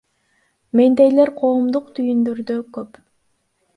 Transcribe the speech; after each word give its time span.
Мендейлер 0.79 1.31
коомдук 1.43 1.93
түйүндөрдө 1.99 2.57
көп. 2.79 2.99